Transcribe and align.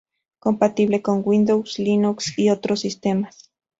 Compatible 0.39 1.03
con 1.03 1.21
Windows, 1.23 1.77
Linux 1.77 2.33
y 2.39 2.49
otros 2.49 2.79
sistemas. 2.79 3.51